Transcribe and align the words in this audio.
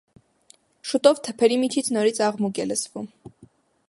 Շուտով 0.91 1.21
թփերի 1.27 1.59
միջից 1.65 1.91
նորից 1.97 2.21
աղմուկ 2.29 2.63
է 2.65 2.69
լսվում։ 2.71 3.07